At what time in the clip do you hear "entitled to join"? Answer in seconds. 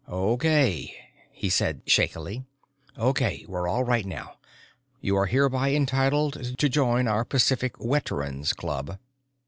5.75-7.07